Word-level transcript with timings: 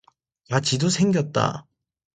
같이두 0.49 0.89
생겼다. 0.89 1.67